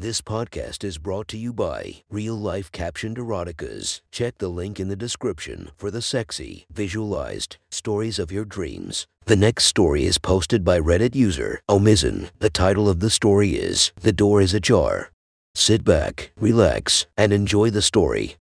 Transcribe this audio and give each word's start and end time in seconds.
This 0.00 0.22
podcast 0.22 0.82
is 0.82 0.96
brought 0.96 1.28
to 1.28 1.36
you 1.36 1.52
by 1.52 1.96
Real 2.08 2.34
Life 2.34 2.72
Captioned 2.72 3.18
Eroticas. 3.18 4.00
Check 4.10 4.38
the 4.38 4.48
link 4.48 4.80
in 4.80 4.88
the 4.88 4.96
description 4.96 5.72
for 5.76 5.90
the 5.90 6.00
sexy, 6.00 6.64
visualized 6.72 7.58
stories 7.70 8.18
of 8.18 8.32
your 8.32 8.46
dreams. 8.46 9.06
The 9.26 9.36
next 9.36 9.64
story 9.64 10.06
is 10.06 10.16
posted 10.16 10.64
by 10.64 10.80
Reddit 10.80 11.14
user 11.14 11.60
Omizen. 11.68 12.30
The 12.38 12.48
title 12.48 12.88
of 12.88 13.00
the 13.00 13.10
story 13.10 13.50
is 13.56 13.92
The 14.00 14.10
Door 14.10 14.40
is 14.40 14.54
Ajar. 14.54 15.10
Sit 15.54 15.84
back, 15.84 16.32
relax, 16.40 17.04
and 17.18 17.30
enjoy 17.30 17.68
the 17.68 17.82
story. 17.82 18.36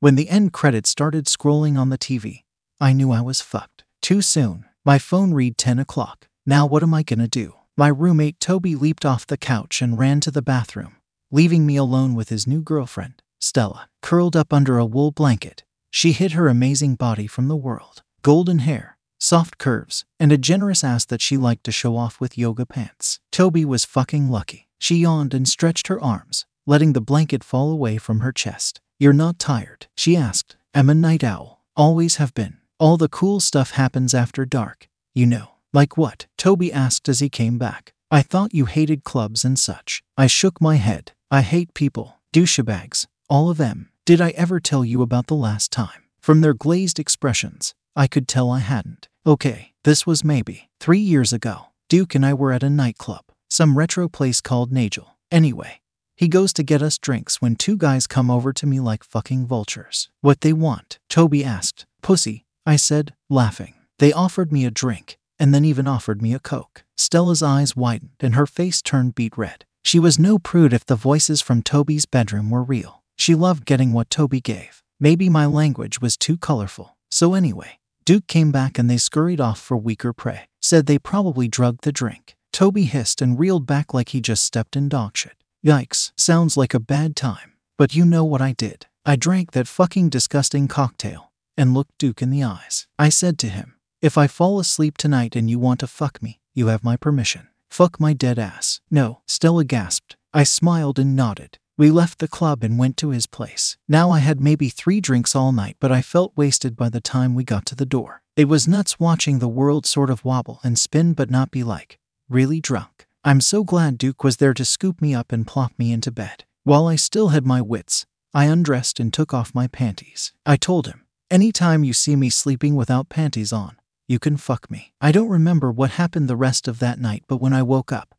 When 0.00 0.16
the 0.16 0.28
end 0.28 0.52
credits 0.52 0.90
started 0.90 1.24
scrolling 1.24 1.78
on 1.78 1.88
the 1.88 1.96
TV, 1.96 2.42
I 2.78 2.92
knew 2.92 3.10
I 3.10 3.22
was 3.22 3.40
fucked. 3.40 3.84
Too 4.02 4.20
soon. 4.20 4.66
My 4.84 4.98
phone 4.98 5.32
read 5.32 5.56
10 5.56 5.78
o'clock. 5.78 6.28
Now 6.44 6.66
what 6.66 6.82
am 6.82 6.92
I 6.92 7.02
gonna 7.02 7.26
do? 7.26 7.54
My 7.78 7.86
roommate 7.86 8.40
Toby 8.40 8.74
leaped 8.74 9.04
off 9.04 9.24
the 9.24 9.36
couch 9.36 9.80
and 9.80 9.96
ran 9.96 10.18
to 10.22 10.32
the 10.32 10.42
bathroom, 10.42 10.96
leaving 11.30 11.64
me 11.64 11.76
alone 11.76 12.16
with 12.16 12.28
his 12.28 12.44
new 12.44 12.60
girlfriend, 12.60 13.22
Stella, 13.40 13.88
curled 14.02 14.34
up 14.34 14.52
under 14.52 14.78
a 14.78 14.84
wool 14.84 15.12
blanket. 15.12 15.62
She 15.92 16.10
hid 16.10 16.32
her 16.32 16.48
amazing 16.48 16.96
body 16.96 17.28
from 17.28 17.46
the 17.46 17.54
world 17.54 18.02
golden 18.22 18.58
hair, 18.58 18.98
soft 19.20 19.58
curves, 19.58 20.04
and 20.18 20.32
a 20.32 20.36
generous 20.36 20.82
ass 20.82 21.04
that 21.04 21.22
she 21.22 21.36
liked 21.36 21.62
to 21.62 21.70
show 21.70 21.96
off 21.96 22.20
with 22.20 22.36
yoga 22.36 22.66
pants. 22.66 23.20
Toby 23.30 23.64
was 23.64 23.84
fucking 23.84 24.28
lucky. 24.28 24.66
She 24.80 24.96
yawned 24.96 25.32
and 25.32 25.48
stretched 25.48 25.86
her 25.86 26.02
arms, 26.02 26.46
letting 26.66 26.94
the 26.94 27.00
blanket 27.00 27.44
fall 27.44 27.70
away 27.70 27.96
from 27.96 28.20
her 28.20 28.32
chest. 28.32 28.80
You're 28.98 29.12
not 29.12 29.38
tired? 29.38 29.86
She 29.96 30.16
asked. 30.16 30.56
I'm 30.74 30.90
a 30.90 30.94
night 30.94 31.22
owl. 31.22 31.62
Always 31.76 32.16
have 32.16 32.34
been. 32.34 32.56
All 32.80 32.96
the 32.96 33.08
cool 33.08 33.38
stuff 33.38 33.70
happens 33.70 34.14
after 34.14 34.44
dark. 34.44 34.88
You 35.14 35.26
know. 35.26 35.57
Like 35.72 35.96
what? 35.96 36.26
Toby 36.36 36.72
asked 36.72 37.08
as 37.08 37.20
he 37.20 37.28
came 37.28 37.58
back. 37.58 37.92
I 38.10 38.22
thought 38.22 38.54
you 38.54 38.64
hated 38.64 39.04
clubs 39.04 39.44
and 39.44 39.58
such. 39.58 40.02
I 40.16 40.26
shook 40.26 40.60
my 40.60 40.76
head. 40.76 41.12
I 41.30 41.42
hate 41.42 41.74
people. 41.74 42.16
Douchebags. 42.32 43.06
All 43.28 43.50
of 43.50 43.58
them. 43.58 43.90
Did 44.06 44.20
I 44.20 44.30
ever 44.30 44.60
tell 44.60 44.84
you 44.84 45.02
about 45.02 45.26
the 45.26 45.34
last 45.34 45.70
time? 45.70 46.04
From 46.18 46.40
their 46.40 46.54
glazed 46.54 46.98
expressions, 46.98 47.74
I 47.94 48.06
could 48.06 48.26
tell 48.26 48.50
I 48.50 48.60
hadn't. 48.60 49.08
Okay, 49.26 49.72
this 49.84 50.06
was 50.06 50.24
maybe 50.24 50.70
three 50.80 50.98
years 50.98 51.32
ago. 51.32 51.66
Duke 51.90 52.14
and 52.14 52.24
I 52.24 52.32
were 52.32 52.52
at 52.52 52.62
a 52.62 52.70
nightclub, 52.70 53.24
some 53.50 53.76
retro 53.76 54.08
place 54.08 54.40
called 54.40 54.72
Nagel. 54.72 55.18
Anyway, 55.30 55.80
he 56.16 56.28
goes 56.28 56.54
to 56.54 56.62
get 56.62 56.82
us 56.82 56.98
drinks 56.98 57.42
when 57.42 57.56
two 57.56 57.76
guys 57.76 58.06
come 58.06 58.30
over 58.30 58.52
to 58.54 58.66
me 58.66 58.80
like 58.80 59.04
fucking 59.04 59.46
vultures. 59.46 60.08
What 60.22 60.40
they 60.40 60.54
want? 60.54 60.98
Toby 61.10 61.44
asked. 61.44 61.84
Pussy, 62.00 62.46
I 62.64 62.76
said, 62.76 63.14
laughing. 63.28 63.74
They 63.98 64.12
offered 64.12 64.50
me 64.52 64.64
a 64.64 64.70
drink, 64.70 65.17
and 65.38 65.54
then 65.54 65.64
even 65.64 65.86
offered 65.86 66.20
me 66.20 66.34
a 66.34 66.38
Coke. 66.38 66.84
Stella's 66.96 67.42
eyes 67.42 67.76
widened 67.76 68.16
and 68.20 68.34
her 68.34 68.46
face 68.46 68.82
turned 68.82 69.14
beet 69.14 69.36
red. 69.38 69.64
She 69.84 69.98
was 69.98 70.18
no 70.18 70.38
prude 70.38 70.72
if 70.72 70.84
the 70.84 70.96
voices 70.96 71.40
from 71.40 71.62
Toby's 71.62 72.06
bedroom 72.06 72.50
were 72.50 72.62
real. 72.62 73.02
She 73.16 73.34
loved 73.34 73.64
getting 73.64 73.92
what 73.92 74.10
Toby 74.10 74.40
gave. 74.40 74.82
Maybe 75.00 75.28
my 75.28 75.46
language 75.46 76.00
was 76.00 76.16
too 76.16 76.36
colorful. 76.36 76.96
So, 77.10 77.34
anyway, 77.34 77.78
Duke 78.04 78.26
came 78.26 78.52
back 78.52 78.78
and 78.78 78.90
they 78.90 78.96
scurried 78.96 79.40
off 79.40 79.58
for 79.58 79.76
weaker 79.76 80.12
prey. 80.12 80.48
Said 80.60 80.86
they 80.86 80.98
probably 80.98 81.48
drugged 81.48 81.84
the 81.84 81.92
drink. 81.92 82.36
Toby 82.52 82.84
hissed 82.84 83.22
and 83.22 83.38
reeled 83.38 83.66
back 83.66 83.94
like 83.94 84.10
he 84.10 84.20
just 84.20 84.44
stepped 84.44 84.76
in 84.76 84.88
dog 84.88 85.16
shit. 85.16 85.36
Yikes, 85.64 86.12
sounds 86.16 86.56
like 86.56 86.74
a 86.74 86.80
bad 86.80 87.16
time. 87.16 87.52
But 87.76 87.94
you 87.94 88.04
know 88.04 88.24
what 88.24 88.42
I 88.42 88.52
did. 88.52 88.86
I 89.06 89.16
drank 89.16 89.52
that 89.52 89.68
fucking 89.68 90.10
disgusting 90.10 90.68
cocktail 90.68 91.32
and 91.56 91.72
looked 91.72 91.96
Duke 91.98 92.20
in 92.20 92.30
the 92.30 92.42
eyes. 92.42 92.86
I 92.98 93.08
said 93.08 93.38
to 93.38 93.48
him, 93.48 93.74
if 94.00 94.16
I 94.16 94.26
fall 94.26 94.60
asleep 94.60 94.96
tonight 94.96 95.34
and 95.34 95.50
you 95.50 95.58
want 95.58 95.80
to 95.80 95.86
fuck 95.86 96.22
me, 96.22 96.40
you 96.54 96.68
have 96.68 96.84
my 96.84 96.96
permission. 96.96 97.48
Fuck 97.68 97.98
my 97.98 98.12
dead 98.12 98.38
ass. 98.38 98.80
No, 98.90 99.22
Stella 99.26 99.64
gasped. 99.64 100.16
I 100.32 100.44
smiled 100.44 100.98
and 100.98 101.16
nodded. 101.16 101.58
We 101.76 101.90
left 101.90 102.18
the 102.18 102.28
club 102.28 102.62
and 102.62 102.78
went 102.78 102.96
to 102.98 103.10
his 103.10 103.26
place. 103.26 103.76
Now 103.88 104.10
I 104.10 104.18
had 104.18 104.40
maybe 104.40 104.68
three 104.68 105.00
drinks 105.00 105.34
all 105.34 105.52
night, 105.52 105.76
but 105.80 105.92
I 105.92 106.02
felt 106.02 106.36
wasted 106.36 106.76
by 106.76 106.88
the 106.88 107.00
time 107.00 107.34
we 107.34 107.44
got 107.44 107.66
to 107.66 107.74
the 107.74 107.86
door. 107.86 108.22
It 108.36 108.48
was 108.48 108.68
nuts 108.68 109.00
watching 109.00 109.38
the 109.38 109.48
world 109.48 109.86
sort 109.86 110.10
of 110.10 110.24
wobble 110.24 110.60
and 110.62 110.78
spin 110.78 111.12
but 111.12 111.30
not 111.30 111.50
be 111.50 111.64
like, 111.64 111.98
really 112.28 112.60
drunk. 112.60 113.06
I'm 113.24 113.40
so 113.40 113.64
glad 113.64 113.98
Duke 113.98 114.22
was 114.22 114.36
there 114.36 114.54
to 114.54 114.64
scoop 114.64 115.02
me 115.02 115.14
up 115.14 115.32
and 115.32 115.46
plop 115.46 115.72
me 115.76 115.92
into 115.92 116.12
bed. 116.12 116.44
While 116.62 116.86
I 116.86 116.96
still 116.96 117.28
had 117.28 117.46
my 117.46 117.60
wits, 117.60 118.06
I 118.32 118.44
undressed 118.44 119.00
and 119.00 119.12
took 119.12 119.34
off 119.34 119.54
my 119.54 119.66
panties. 119.66 120.32
I 120.46 120.56
told 120.56 120.86
him, 120.86 121.04
Anytime 121.30 121.84
you 121.84 121.92
see 121.92 122.16
me 122.16 122.30
sleeping 122.30 122.74
without 122.74 123.08
panties 123.08 123.52
on, 123.52 123.77
you 124.08 124.18
can 124.18 124.38
fuck 124.38 124.70
me. 124.70 124.94
I 125.00 125.12
don't 125.12 125.28
remember 125.28 125.70
what 125.70 125.90
happened 125.92 126.28
the 126.28 126.36
rest 126.36 126.66
of 126.66 126.78
that 126.78 126.98
night, 126.98 127.24
but 127.28 127.42
when 127.42 127.52
I 127.52 127.62
woke 127.62 127.92
up, 127.92 128.14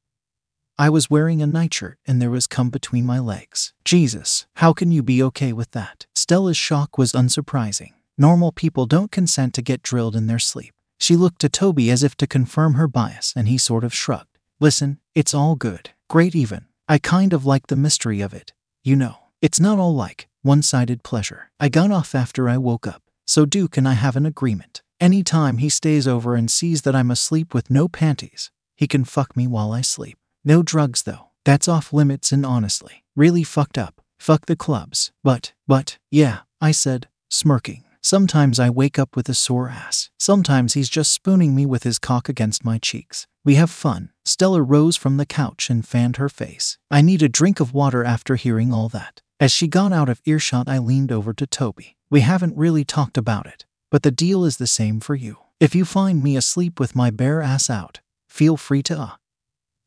I 0.77 0.89
was 0.89 1.09
wearing 1.09 1.41
a 1.41 1.47
nightshirt 1.47 1.97
and 2.07 2.21
there 2.21 2.29
was 2.29 2.47
cum 2.47 2.69
between 2.69 3.05
my 3.05 3.19
legs. 3.19 3.73
Jesus, 3.83 4.45
how 4.57 4.71
can 4.71 4.91
you 4.91 5.03
be 5.03 5.21
okay 5.23 5.51
with 5.51 5.71
that? 5.71 6.05
Stella's 6.13 6.55
shock 6.55 6.97
was 6.97 7.11
unsurprising. 7.11 7.93
Normal 8.17 8.51
people 8.51 8.85
don't 8.85 9.11
consent 9.11 9.53
to 9.55 9.61
get 9.63 9.81
drilled 9.81 10.15
in 10.15 10.27
their 10.27 10.39
sleep. 10.39 10.73
She 10.99 11.15
looked 11.15 11.41
to 11.41 11.49
Toby 11.49 11.89
as 11.89 12.03
if 12.03 12.15
to 12.17 12.27
confirm 12.27 12.75
her 12.75 12.87
bias, 12.87 13.33
and 13.35 13.47
he 13.47 13.57
sort 13.57 13.83
of 13.83 13.93
shrugged. 13.93 14.37
Listen, 14.59 14.99
it's 15.15 15.33
all 15.33 15.55
good. 15.55 15.91
Great, 16.09 16.35
even. 16.35 16.65
I 16.87 16.99
kind 16.99 17.33
of 17.33 17.45
like 17.45 17.67
the 17.67 17.75
mystery 17.75 18.21
of 18.21 18.33
it. 18.33 18.53
You 18.83 18.95
know, 18.95 19.15
it's 19.41 19.59
not 19.59 19.79
all 19.79 19.95
like 19.95 20.27
one 20.43 20.61
sided 20.61 21.01
pleasure. 21.03 21.49
I 21.59 21.69
got 21.69 21.91
off 21.91 22.13
after 22.13 22.47
I 22.47 22.57
woke 22.57 22.85
up, 22.85 23.01
so 23.25 23.45
Duke 23.45 23.77
and 23.77 23.87
I 23.87 23.93
have 23.93 24.15
an 24.15 24.25
agreement. 24.25 24.81
Anytime 24.99 25.59
he 25.59 25.69
stays 25.69 26.07
over 26.07 26.35
and 26.35 26.51
sees 26.51 26.81
that 26.81 26.95
I'm 26.95 27.09
asleep 27.09 27.53
with 27.53 27.69
no 27.69 27.87
panties, 27.87 28.51
he 28.75 28.85
can 28.85 29.05
fuck 29.05 29.37
me 29.37 29.47
while 29.47 29.71
I 29.71 29.79
sleep. 29.79 30.17
No 30.43 30.61
drugs, 30.61 31.03
though. 31.03 31.29
That's 31.45 31.69
off 31.69 31.93
limits 31.93 32.33
and 32.33 32.45
honestly, 32.45 33.05
really 33.15 33.43
fucked 33.43 33.77
up. 33.77 34.01
Fuck 34.19 34.45
the 34.47 34.57
clubs. 34.57 35.11
But, 35.23 35.53
but, 35.67 35.97
yeah, 36.11 36.39
I 36.59 36.71
said, 36.71 37.07
smirking. 37.29 37.85
Sometimes 38.01 38.59
I 38.59 38.69
wake 38.69 38.99
up 38.99 39.15
with 39.15 39.29
a 39.29 39.33
sore 39.33 39.69
ass. 39.69 40.09
Sometimes 40.19 40.73
he's 40.73 40.89
just 40.89 41.13
spooning 41.13 41.55
me 41.55 41.65
with 41.65 41.83
his 41.83 41.99
cock 41.99 42.27
against 42.27 42.65
my 42.65 42.77
cheeks. 42.77 43.25
We 43.45 43.55
have 43.55 43.69
fun. 43.69 44.11
Stella 44.25 44.61
rose 44.61 44.97
from 44.97 45.15
the 45.15 45.25
couch 45.25 45.69
and 45.69 45.87
fanned 45.87 46.17
her 46.17 46.29
face. 46.29 46.77
I 46.91 47.01
need 47.01 47.23
a 47.23 47.29
drink 47.29 47.61
of 47.61 47.73
water 47.73 48.03
after 48.03 48.35
hearing 48.35 48.73
all 48.73 48.89
that. 48.89 49.21
As 49.39 49.51
she 49.51 49.67
got 49.67 49.93
out 49.93 50.09
of 50.09 50.21
earshot, 50.25 50.67
I 50.67 50.77
leaned 50.77 51.11
over 51.11 51.33
to 51.33 51.47
Toby. 51.47 51.95
We 52.09 52.19
haven't 52.21 52.57
really 52.57 52.83
talked 52.83 53.17
about 53.17 53.47
it. 53.47 53.65
But 53.89 54.03
the 54.03 54.11
deal 54.11 54.45
is 54.45 54.57
the 54.57 54.67
same 54.67 54.99
for 54.99 55.15
you. 55.15 55.37
If 55.59 55.75
you 55.75 55.83
find 55.85 56.23
me 56.23 56.37
asleep 56.37 56.79
with 56.79 56.95
my 56.95 57.09
bare 57.09 57.41
ass 57.41 57.69
out, 57.69 57.99
feel 58.27 58.55
free 58.55 58.83
to 58.83 58.99
uh, 58.99 59.09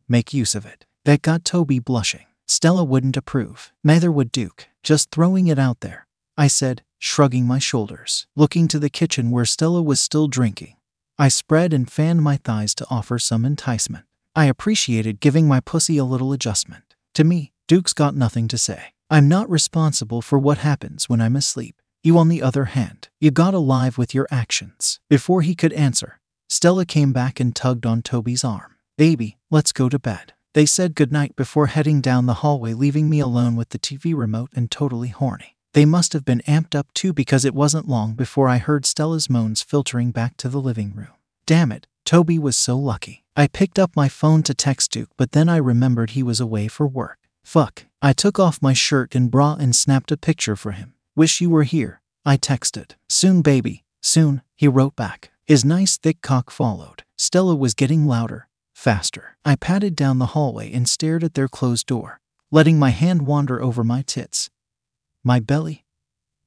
make 0.08 0.34
use 0.34 0.54
of 0.54 0.66
it. 0.66 0.84
That 1.04 1.22
got 1.22 1.44
Toby 1.44 1.78
blushing. 1.78 2.26
Stella 2.46 2.84
wouldn't 2.84 3.16
approve. 3.16 3.72
Neither 3.82 4.12
would 4.12 4.30
Duke. 4.30 4.68
Just 4.82 5.10
throwing 5.10 5.46
it 5.46 5.58
out 5.58 5.80
there. 5.80 6.06
I 6.36 6.48
said, 6.48 6.82
shrugging 6.98 7.46
my 7.46 7.58
shoulders, 7.58 8.26
looking 8.36 8.68
to 8.68 8.78
the 8.78 8.90
kitchen 8.90 9.30
where 9.30 9.44
Stella 9.44 9.82
was 9.82 10.00
still 10.00 10.28
drinking. 10.28 10.76
I 11.18 11.28
spread 11.28 11.72
and 11.72 11.90
fanned 11.90 12.22
my 12.22 12.36
thighs 12.36 12.74
to 12.76 12.86
offer 12.90 13.18
some 13.18 13.44
enticement. 13.44 14.04
I 14.34 14.46
appreciated 14.46 15.20
giving 15.20 15.46
my 15.46 15.60
pussy 15.60 15.98
a 15.98 16.04
little 16.04 16.32
adjustment. 16.32 16.94
To 17.14 17.24
me, 17.24 17.52
Duke's 17.68 17.92
got 17.92 18.14
nothing 18.14 18.48
to 18.48 18.58
say. 18.58 18.94
I'm 19.10 19.28
not 19.28 19.50
responsible 19.50 20.22
for 20.22 20.38
what 20.38 20.58
happens 20.58 21.08
when 21.08 21.20
I'm 21.20 21.36
asleep. 21.36 21.76
You, 22.02 22.18
on 22.18 22.28
the 22.28 22.42
other 22.42 22.66
hand, 22.66 23.01
you 23.22 23.30
got 23.30 23.54
alive 23.54 23.98
with 23.98 24.12
your 24.12 24.26
actions. 24.32 24.98
Before 25.08 25.42
he 25.42 25.54
could 25.54 25.72
answer, 25.74 26.18
Stella 26.48 26.84
came 26.84 27.12
back 27.12 27.38
and 27.38 27.54
tugged 27.54 27.86
on 27.86 28.02
Toby's 28.02 28.42
arm. 28.42 28.74
Baby, 28.98 29.38
let's 29.48 29.70
go 29.70 29.88
to 29.88 29.98
bed. 30.00 30.32
They 30.54 30.66
said 30.66 30.96
goodnight 30.96 31.36
before 31.36 31.68
heading 31.68 32.00
down 32.00 32.26
the 32.26 32.42
hallway, 32.42 32.74
leaving 32.74 33.08
me 33.08 33.20
alone 33.20 33.54
with 33.54 33.68
the 33.68 33.78
TV 33.78 34.12
remote 34.12 34.50
and 34.56 34.72
totally 34.72 35.10
horny. 35.10 35.56
They 35.72 35.84
must 35.84 36.14
have 36.14 36.24
been 36.24 36.42
amped 36.48 36.74
up 36.74 36.92
too 36.94 37.12
because 37.12 37.44
it 37.44 37.54
wasn't 37.54 37.86
long 37.86 38.14
before 38.14 38.48
I 38.48 38.58
heard 38.58 38.84
Stella's 38.84 39.30
moans 39.30 39.62
filtering 39.62 40.10
back 40.10 40.36
to 40.38 40.48
the 40.48 40.60
living 40.60 40.92
room. 40.92 41.14
Damn 41.46 41.70
it, 41.70 41.86
Toby 42.04 42.40
was 42.40 42.56
so 42.56 42.76
lucky. 42.76 43.22
I 43.36 43.46
picked 43.46 43.78
up 43.78 43.94
my 43.94 44.08
phone 44.08 44.42
to 44.42 44.52
text 44.52 44.90
Duke, 44.90 45.10
but 45.16 45.30
then 45.30 45.48
I 45.48 45.58
remembered 45.58 46.10
he 46.10 46.24
was 46.24 46.40
away 46.40 46.66
for 46.66 46.88
work. 46.88 47.18
Fuck. 47.44 47.84
I 48.02 48.14
took 48.14 48.40
off 48.40 48.60
my 48.60 48.72
shirt 48.72 49.14
and 49.14 49.30
bra 49.30 49.54
and 49.60 49.76
snapped 49.76 50.10
a 50.10 50.16
picture 50.16 50.56
for 50.56 50.72
him. 50.72 50.94
Wish 51.14 51.40
you 51.40 51.50
were 51.50 51.62
here. 51.62 52.00
I 52.24 52.36
texted. 52.36 52.94
Soon, 53.22 53.40
baby. 53.40 53.84
Soon, 54.00 54.42
he 54.56 54.66
wrote 54.66 54.96
back. 54.96 55.30
His 55.46 55.64
nice 55.64 55.96
thick 55.96 56.22
cock 56.22 56.50
followed. 56.50 57.04
Stella 57.16 57.54
was 57.54 57.72
getting 57.72 58.04
louder, 58.04 58.48
faster. 58.74 59.36
I 59.44 59.54
padded 59.54 59.94
down 59.94 60.18
the 60.18 60.34
hallway 60.34 60.72
and 60.72 60.88
stared 60.88 61.22
at 61.22 61.34
their 61.34 61.46
closed 61.46 61.86
door, 61.86 62.20
letting 62.50 62.80
my 62.80 62.90
hand 62.90 63.24
wander 63.24 63.62
over 63.62 63.84
my 63.84 64.02
tits, 64.02 64.50
my 65.22 65.38
belly, 65.38 65.84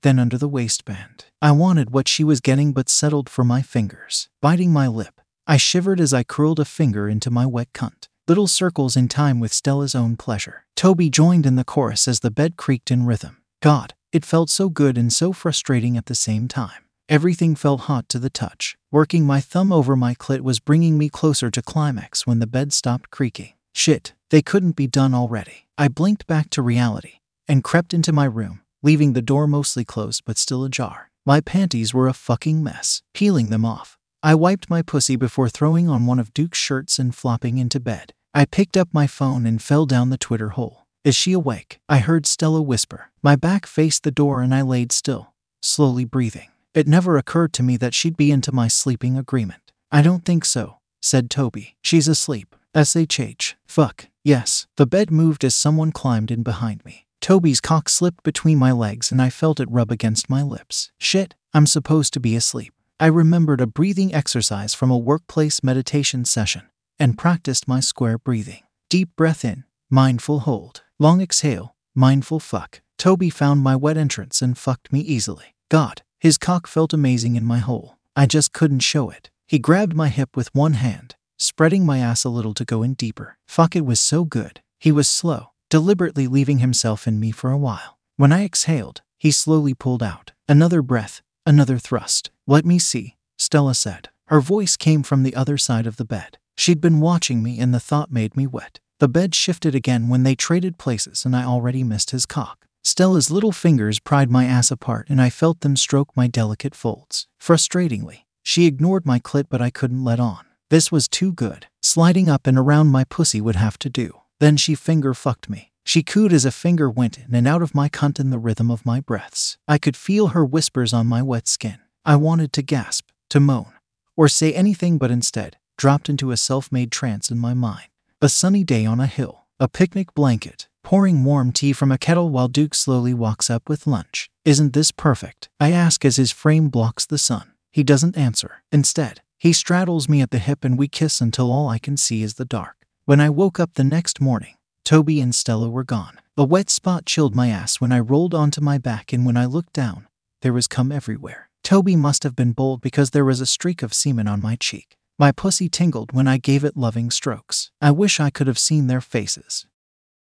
then 0.01 0.19
under 0.19 0.38
the 0.38 0.50
waistband. 0.50 1.24
I 1.42 1.54
wanted 1.54 1.92
what 1.92 2.10
she 2.10 2.25
was 2.25 2.42
getting 2.42 2.74
but 2.74 2.89
settled 2.89 3.30
for 3.30 3.45
my 3.45 3.62
fingers. 3.62 4.28
Biting 4.42 4.74
my 4.74 4.89
lip, 4.89 5.21
I 5.48 5.56
shivered 5.56 6.01
as 6.01 6.13
I 6.13 6.24
curled 6.24 6.60
a 6.60 6.66
finger 6.66 7.07
into 7.07 7.31
my 7.31 7.45
wet 7.45 7.71
cunt. 7.71 8.10
Little 8.28 8.48
circles 8.48 8.98
in 8.98 9.07
time 9.07 9.39
with 9.39 9.54
Stella's 9.54 9.95
own 9.95 10.18
pleasure. 10.18 10.66
Toby 10.75 11.10
joined 11.10 11.45
in 11.45 11.56
the 11.56 11.63
chorus 11.63 12.06
as 12.06 12.19
the 12.19 12.31
bed 12.31 12.57
creaked 12.57 12.92
in 12.92 13.06
rhythm. 13.06 13.38
God, 13.62 13.94
it 14.15 14.23
felt 14.23 14.50
so 14.50 14.69
good 14.69 14.97
and 14.97 15.12
so 15.12 15.33
frustrating 15.33 15.97
at 15.97 16.06
the 16.06 16.15
same 16.15 16.47
time. 16.47 16.83
Everything 17.09 17.53
felt 17.53 17.81
hot 17.81 18.07
to 18.07 18.17
the 18.17 18.29
touch. 18.29 18.77
Working 18.89 19.25
my 19.25 19.41
thumb 19.41 19.73
over 19.73 19.95
my 19.97 20.15
clit 20.15 20.39
was 20.39 20.62
bringing 20.62 20.97
me 20.97 21.09
closer 21.09 21.51
to 21.51 21.62
climax 21.62 22.25
when 22.25 22.39
the 22.39 22.47
bed 22.47 22.71
stopped 22.71 23.12
creaking. 23.12 23.53
Shit, 23.73 24.13
They 24.29 24.41
couldn't 24.41 24.75
be 24.75 24.88
done 24.88 25.13
already. 25.13 25.67
I 25.77 25.88
blinked 25.88 26.27
back 26.27 26.50
to 26.51 26.62
reality 26.62 27.19
and 27.47 27.63
crept 27.63 27.94
into 27.94 28.12
my 28.12 28.25
room, 28.25 28.62
leaving 28.81 29.13
the 29.13 29.21
door 29.21 29.47
mostly 29.47 29.85
closed 29.85 30.23
but 30.25 30.38
still 30.38 30.63
ajar. 30.63 31.11
My 31.25 31.41
panties 31.41 31.94
were 31.94 32.07
a 32.07 32.13
fucking 32.13 32.63
mess. 32.63 33.01
Peeling 33.13 33.47
them 33.47 33.65
off, 33.65 33.97
I 34.23 34.33
wiped 34.33 34.69
my 34.69 34.81
pussy 34.81 35.15
before 35.15 35.50
throwing 35.50 35.89
on 35.89 36.06
one 36.06 36.19
of 36.19 36.33
Duke's 36.33 36.57
shirts 36.57 37.00
and 37.00 37.13
flopping 37.13 37.57
into 37.57 37.79
bed. 37.79 38.13
I 38.33 38.45
picked 38.45 38.77
up 38.77 38.89
my 38.91 39.07
phone 39.07 39.45
and 39.45 39.61
fell 39.61 39.85
down 39.85 40.09
the 40.09 40.18
Twitter 40.18 40.50
hole. 40.50 40.84
Is 41.06 41.16
she 41.16 41.34
awake? 41.34 41.80
I 41.88 42.00
heard 42.00 42.25
Stella 42.25 42.63
whisper. 42.63 43.12
My 43.22 43.36
back 43.36 43.68
faced 43.68 44.02
the 44.02 44.10
door 44.10 44.42
and 44.42 44.56
I 44.56 44.63
laid 44.63 44.92
still, 44.92 45.36
slowly 45.62 46.04
breathing. 46.04 46.50
It 46.74 46.88
never 46.88 47.16
occurred 47.16 47.54
to 47.54 47.63
me 47.63 47.78
that 47.78 47.94
she'd 47.94 48.18
be 48.18 48.31
into 48.31 48.52
my 48.52 48.68
sleeping 48.68 49.16
agreement. 49.16 49.72
I 49.92 50.02
don't 50.02 50.25
think 50.25 50.46
so, 50.46 50.80
said 51.04 51.30
Toby. 51.30 51.78
She's 51.84 52.07
asleep. 52.07 52.56
SHH. 52.74 53.54
Fuck. 53.68 54.07
Yes. 54.24 54.66
The 54.78 54.88
bed 54.88 55.12
moved 55.12 55.44
as 55.44 55.54
someone 55.54 55.92
climbed 55.92 56.31
in 56.31 56.42
behind 56.42 56.84
me. 56.84 57.06
Toby's 57.22 57.62
cock 57.62 57.88
slipped 57.88 58.24
between 58.24 58.57
my 58.57 58.72
legs 58.72 59.12
and 59.12 59.22
I 59.22 59.30
felt 59.30 59.60
it 59.60 59.69
rub 59.69 59.92
against 59.92 60.28
my 60.28 60.42
lips. 60.42 60.92
Shit, 60.98 61.36
I'm 61.54 61.68
supposed 61.68 62.13
to 62.13 62.19
be 62.19 62.36
asleep. 62.36 62.74
I 63.00 63.06
remembered 63.07 63.62
a 63.62 63.68
breathing 63.68 64.12
exercise 64.12 64.74
from 64.74 64.90
a 64.90 64.98
workplace 64.98 65.63
meditation 65.63 66.25
session 66.25 66.63
and 66.98 67.16
practiced 67.16 67.68
my 67.68 67.80
square 67.80 68.18
breathing. 68.18 68.63
Deep 68.90 69.16
breath 69.16 69.46
in, 69.46 69.66
mindful 69.92 70.40
hold. 70.40 70.81
Long 70.97 71.19
exhale, 71.19 71.75
mindful 71.94 72.39
fuck. 72.39 72.80
Toby 72.97 73.30
found 73.30 73.62
my 73.62 73.75
wet 73.75 73.97
entrance 73.97 74.42
and 74.42 74.57
fucked 74.57 74.94
me 74.94 75.01
easily. 75.01 75.53
God, 75.69 76.03
his 76.19 76.38
cock 76.38 76.68
felt 76.68 76.94
amazing 76.94 77.36
in 77.36 77.44
my 77.44 77.57
hole. 77.57 77.97
I 78.15 78.25
just 78.25 78.53
couldn't 78.53 78.80
show 78.80 79.09
it. 79.09 79.30
He 79.45 79.59
grabbed 79.59 79.94
my 79.94 80.07
hip 80.07 80.38
with 80.38 80.56
one 80.56 80.75
hand, 80.75 81.18
spreading 81.38 81.86
my 81.86 82.00
ass 82.00 82.24
a 82.24 82.30
little 82.30 82.53
to 82.53 82.63
go 82.63 82.81
in 82.81 82.94
deeper. 82.94 83.38
Fuck, 83.45 83.75
it 83.75 83.86
was 83.86 84.00
so 84.00 84.24
good. 84.24 84.62
He 84.80 84.94
was 84.94 85.09
slow, 85.09 85.51
deliberately 85.69 86.27
leaving 86.27 86.59
himself 86.59 87.07
in 87.07 87.19
me 87.19 87.31
for 87.31 87.51
a 87.51 87.57
while. 87.57 88.00
When 88.15 88.31
I 88.31 88.45
exhaled, 88.45 89.01
he 89.18 89.31
slowly 89.31 89.74
pulled 89.74 90.01
out. 90.01 90.31
Another 90.47 90.81
breath, 90.81 91.21
another 91.45 91.77
thrust. 91.77 92.31
Let 92.47 92.63
me 92.63 92.80
see, 92.80 93.18
Stella 93.38 93.75
said. 93.75 94.07
Her 94.27 94.39
voice 94.39 94.77
came 94.77 95.03
from 95.03 95.24
the 95.24 95.36
other 95.36 95.57
side 95.57 95.88
of 95.88 95.97
the 95.97 96.06
bed. 96.06 96.38
She'd 96.56 96.80
been 96.80 97.01
watching 97.01 97.44
me, 97.44 97.59
and 97.59 97.74
the 97.74 97.81
thought 97.81 98.13
made 98.13 98.38
me 98.38 98.47
wet. 98.47 98.80
The 99.00 99.09
bed 99.09 99.36
shifted 99.36 99.75
again 99.75 100.07
when 100.07 100.24
they 100.24 100.36
traded 100.36 100.77
places, 100.77 101.25
and 101.25 101.36
I 101.36 101.44
already 101.44 101.83
missed 101.83 102.12
his 102.12 102.25
cock. 102.25 102.65
Stella's 102.81 103.30
little 103.30 103.51
fingers 103.51 104.00
pried 104.00 104.31
my 104.31 104.45
ass 104.45 104.71
apart, 104.71 105.09
and 105.09 105.21
I 105.21 105.30
felt 105.30 105.62
them 105.62 105.75
stroke 105.75 106.15
my 106.15 106.27
delicate 106.27 106.74
folds. 106.74 107.27
Frustratingly, 107.42 108.25
she 108.42 108.68
ignored 108.68 109.06
my 109.06 109.19
clit, 109.19 109.45
but 109.50 109.62
I 109.62 109.69
couldn't 109.69 110.06
let 110.06 110.19
on. 110.19 110.45
This 110.69 110.92
was 110.92 111.07
too 111.07 111.33
good. 111.33 111.68
Sliding 111.81 112.30
up 112.30 112.47
and 112.47 112.57
around 112.57 112.88
my 112.88 113.03
pussy 113.03 113.42
would 113.42 113.57
have 113.57 113.77
to 113.80 113.89
do. 113.89 114.21
Then 114.39 114.56
she 114.56 114.75
finger 114.75 115.13
fucked 115.13 115.50
me. 115.50 115.71
She 115.83 116.01
cooed 116.01 116.31
as 116.31 116.45
a 116.45 116.51
finger 116.51 116.89
went 116.89 117.18
in 117.18 117.36
and 117.36 117.47
out 117.47 117.62
of 117.62 117.75
my 117.75 117.89
cunt 117.89 118.19
in 118.19 118.30
the 118.30 118.39
rhythm 118.39 118.71
of 118.71 118.86
my 118.86 119.01
breaths. 119.01 119.57
I 119.68 119.77
could 119.77 119.97
feel 119.97 120.27
her 120.27 120.45
whispers 120.45 120.94
on 120.94 121.06
my 121.06 121.21
wet 121.21 121.47
skin. 121.47 121.80
I 122.06 122.15
wanted 122.15 122.53
to 122.53 122.62
gasp, 122.62 123.09
to 123.30 123.39
moan, 123.39 123.74
or 124.15 124.27
say 124.27 124.53
anything, 124.53 124.97
but 124.97 125.12
instead, 125.12 125.57
dropped 125.77 126.07
into 126.07 126.31
a 126.31 126.38
self 126.38 126.71
made 126.71 126.92
trance 126.92 127.30
in 127.30 127.38
my 127.38 127.53
mind. 127.53 127.88
A 128.21 128.29
sunny 128.29 128.63
day 128.63 128.85
on 128.85 129.01
a 129.01 129.07
hill, 129.07 129.45
a 129.59 129.67
picnic 129.67 130.13
blanket, 130.13 130.69
pouring 130.85 131.25
warm 131.25 131.51
tea 131.51 131.73
from 131.73 131.91
a 131.91 131.97
kettle 131.97 132.29
while 132.29 132.47
Duke 132.47 132.73
slowly 132.73 133.13
walks 133.13 133.50
up 133.50 133.67
with 133.67 133.85
lunch. 133.85 134.29
Isn't 134.45 134.71
this 134.71 134.89
perfect? 134.89 135.50
I 135.59 135.73
ask 135.73 136.06
as 136.06 136.15
his 136.15 136.31
frame 136.31 136.69
blocks 136.69 137.06
the 137.06 137.17
sun. 137.17 137.51
He 137.73 137.83
doesn't 137.83 138.17
answer. 138.17 138.63
Instead, 138.71 139.21
he 139.38 139.51
straddles 139.51 140.07
me 140.07 140.21
at 140.21 140.31
the 140.31 140.39
hip 140.39 140.63
and 140.63 140.79
we 140.79 140.88
kiss 140.88 141.19
until 141.19 141.51
all 141.51 141.67
I 141.67 141.77
can 141.77 141.97
see 141.97 142.23
is 142.23 142.35
the 142.35 142.45
dark. 142.45 142.77
When 143.03 143.19
I 143.19 143.29
woke 143.29 143.59
up 143.59 143.73
the 143.73 143.83
next 143.83 144.21
morning, 144.21 144.56
Toby 144.85 145.19
and 145.19 145.35
Stella 145.35 145.69
were 145.69 145.83
gone. 145.83 146.21
A 146.38 146.45
wet 146.45 146.69
spot 146.69 147.06
chilled 147.06 147.35
my 147.35 147.50
ass 147.50 147.81
when 147.81 147.91
I 147.91 148.00
rolled 148.00 148.33
onto 148.33 148.61
my 148.61 148.77
back, 148.77 149.11
and 149.11 149.25
when 149.25 149.35
I 149.35 149.45
looked 149.45 149.73
down, 149.73 150.07
there 150.41 150.53
was 150.53 150.68
cum 150.68 150.89
everywhere. 150.89 151.50
Toby 151.65 151.97
must 151.97 152.23
have 152.23 152.35
been 152.35 152.53
bold 152.53 152.79
because 152.79 153.09
there 153.09 153.25
was 153.25 153.41
a 153.41 153.45
streak 153.45 153.83
of 153.83 153.94
semen 153.94 154.27
on 154.27 154.41
my 154.41 154.56
cheek. 154.56 154.95
My 155.17 155.31
pussy 155.31 155.69
tingled 155.69 156.12
when 156.12 156.27
I 156.27 156.38
gave 156.38 156.65
it 156.65 156.75
loving 156.75 157.09
strokes. 157.09 157.71
I 157.81 157.91
wish 157.91 158.19
I 158.19 158.29
could 158.29 158.47
have 158.47 158.59
seen 158.59 158.88
their 158.88 159.00
faces. 159.00 159.65